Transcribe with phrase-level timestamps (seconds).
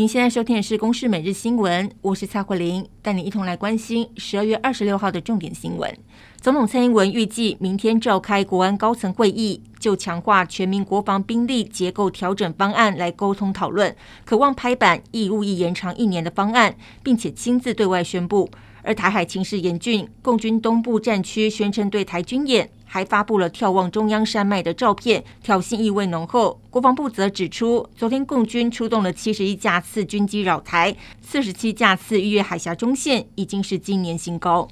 [0.00, 5.94] 您现在收听的是《公视每日新闻》，我是蔡慧玲，带你一同来关心十二月二十六号的重点新闻。
[6.40, 13.94] 总统蔡英文预计明天召开国安高层会议，就强化全民国防兵力结构调整方案来沟通讨论，
[14.24, 18.48] 渴望拍板义务役延长一年的方案，并且亲自对外宣布。
[18.82, 26.60] 而台海情势严峻，共军东部战区宣称对台军演，还发布了眺望中央山脉的照片，挑衅意味浓厚。
[26.70, 34.66] 国防部则指出，昨天共军出动了七十一架次军机扰台，四十七架次逾越海峡中线，已经是今年新高。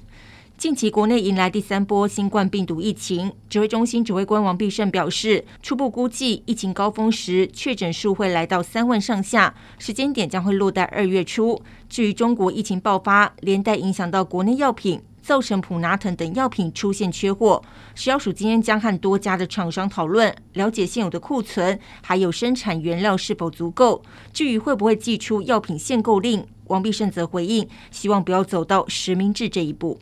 [0.57, 11.61] 近期国内迎来第三波新冠病毒疫情，指挥中心指挥官王必胜表示，初步估计疫情高峰时确诊数会来到三万上下，时间点将会落在二月初。
[11.87, 17.61] 至于中国疫情爆发，连带影响到国内药品，造成普拿疼等药品出现缺货。
[17.93, 24.01] 食药署今天将和多家的厂商讨论，了解现有的库存还有生产原料是否足够。
[24.33, 29.99] 至于会不会寄出药品限购令，王必胜则回应，希望不要走到实名制这一步。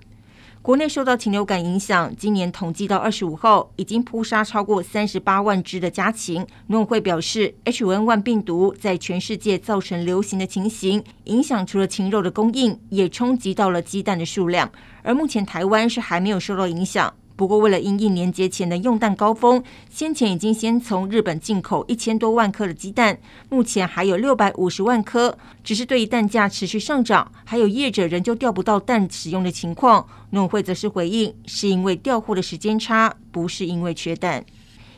[0.67, 6.45] 国内受到禽流感影响，今年统计到二十五号，已经扑杀超过三十八万只的家禽。
[6.67, 14.69] 农委会表示，H5N1 病毒在全世界造成流行的情形，影响除了禽肉的供应，也冲击到了鸡蛋的数量。
[15.03, 17.13] 而目前台湾是还没有受到影响。
[17.37, 23.15] 不过，为了因应年节前的用蛋高峰，先前已经先从日本进口一千多万颗的鸡蛋，
[23.47, 25.37] 目前还有六百五十万颗。
[25.63, 34.43] 只是对于蛋价持续上涨，还有业者仍旧调不到蛋使用的情况，农会则是回应，是因为调货的时间差，不是因为缺蛋。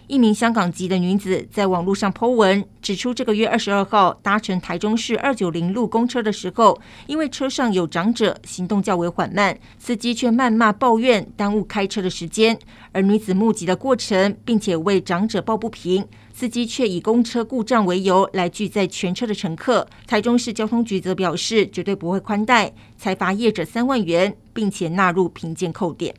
[0.10, 12.58] 一名香港籍的女子在网络上 po 文，指出这个月二十二号搭乘台中市二九零路公车的时候，因为车上有长者，行动较为缓慢，司机却谩骂抱怨，耽误开车的时间。
[12.92, 19.88] 而女子目击的过程，并且为长者抱不平，司机却以公车故障为由来拒载全车的乘客。
[20.08, 26.16] 台中市交通局则表示，绝对不会宽待，裁罚业者三万元，并且纳入评鉴扣点。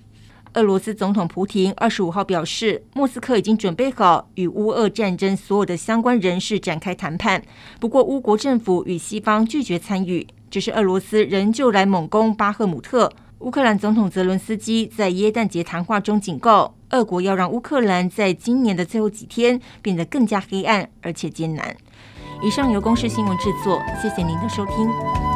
[0.54, 7.40] 俄罗斯总统普廷二十五号表示，莫斯科已经准备好与乌俄战争所有的相关人士展开谈判。
[7.78, 10.26] 不过，乌国政府与西方拒绝参与。
[10.50, 13.12] 只是俄罗斯仍旧来猛攻巴赫姆特。
[13.38, 21.76] 乌克兰总统泽伦斯基在耶诞节谈话中警告，俄国要让乌克兰在今年的最后几天变得更加黑暗而且艰难。
[22.42, 25.29] 以上由公视新闻制作，谢谢您的收听。